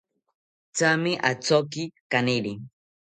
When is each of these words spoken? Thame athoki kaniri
Thame 0.77 1.11
athoki 1.29 1.83
kaniri 2.11 2.53